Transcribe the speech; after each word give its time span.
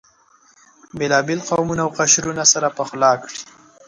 بېلابېل 0.97 1.39
قومونه 1.47 1.81
او 1.85 1.89
قشرونه 1.97 2.43
سره 2.53 2.67
پخلا 2.77 3.11
کړي. 3.23 3.37